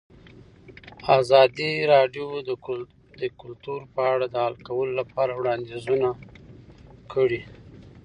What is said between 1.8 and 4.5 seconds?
راډیو د کلتور په اړه د